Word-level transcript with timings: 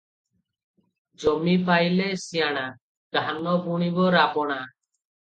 "ଜମି 1.25 1.53
ପାଇଲେ 1.69 2.09
ସିଆଣା, 2.23 2.65
ଧାନ 3.21 3.57
ବୁଣିବ 3.71 4.11
ରାବଣା। 4.21 4.61